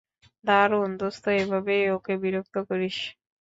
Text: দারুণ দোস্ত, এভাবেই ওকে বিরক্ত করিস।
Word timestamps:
দারুণ 0.43 0.89
দোস্ত, 0.99 1.23
এভাবেই 1.37 1.83
ওকে 1.95 2.13
বিরক্ত 2.23 2.55
করিস। 2.69 2.97